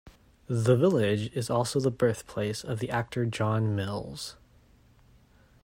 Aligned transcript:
The 0.47 0.75
village 0.75 1.31
is 1.35 1.51
also 1.51 1.79
the 1.79 1.91
birthplace 1.91 2.63
of 2.63 2.79
the 2.79 2.89
actor 2.89 3.23
John 3.27 3.75
Mills. 3.75 4.35